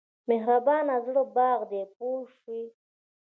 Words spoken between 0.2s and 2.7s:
مهربان زړه باغ دی پوه شوې!.